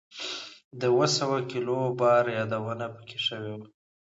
[0.79, 3.67] د اووه سوه کیلو بار یادونه په کې شوې وه.